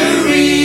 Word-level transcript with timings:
victory. 0.00 0.60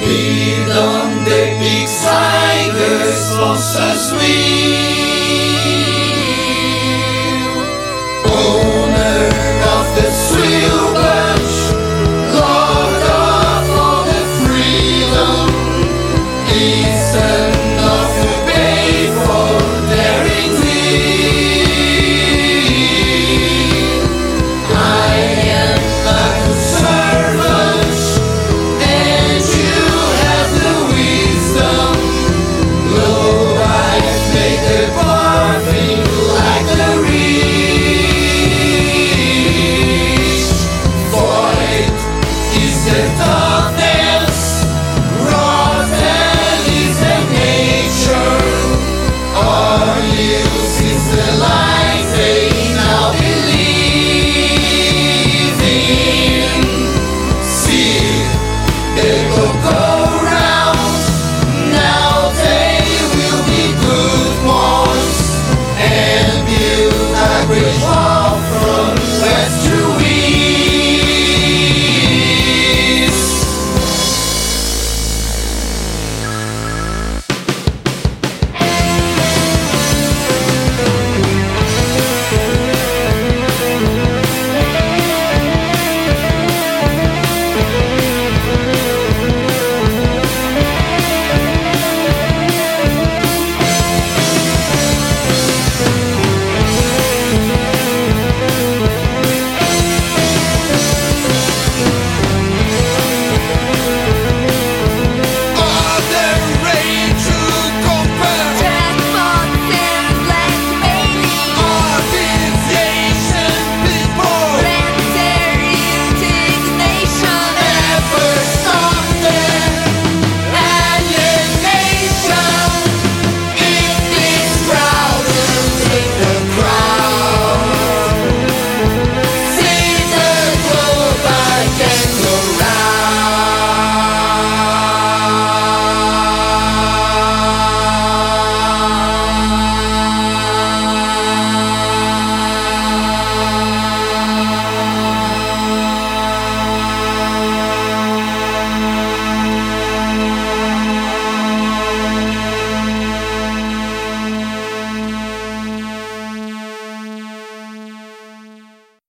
Beyond 0.00 1.26
the 1.26 1.40
big 1.60 1.86
tigers, 2.02 3.14
sponsors 3.14 4.12
we. 4.12 4.83